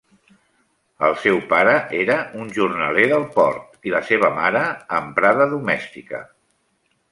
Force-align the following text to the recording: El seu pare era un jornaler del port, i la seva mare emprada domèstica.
El 1.07 1.11
seu 1.25 1.35
pare 1.51 1.75
era 1.97 2.15
un 2.45 2.49
jornaler 2.57 3.05
del 3.13 3.27
port, 3.37 3.79
i 3.91 3.95
la 3.97 4.03
seva 4.09 4.33
mare 4.41 4.65
emprada 5.03 5.51
domèstica. 5.55 6.27